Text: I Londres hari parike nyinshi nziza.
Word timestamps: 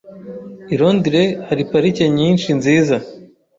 I 0.73 0.75
Londres 0.81 1.31
hari 1.47 1.63
parike 1.71 2.03
nyinshi 2.17 2.47
nziza. 2.59 2.95